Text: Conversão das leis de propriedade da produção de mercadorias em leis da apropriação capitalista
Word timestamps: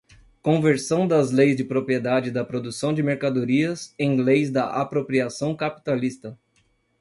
Conversão 0.41 1.07
das 1.07 1.29
leis 1.29 1.55
de 1.55 1.63
propriedade 1.63 2.31
da 2.31 2.43
produção 2.43 2.91
de 2.91 3.03
mercadorias 3.03 3.93
em 3.99 4.19
leis 4.19 4.49
da 4.49 4.65
apropriação 4.65 5.55
capitalista 5.55 6.35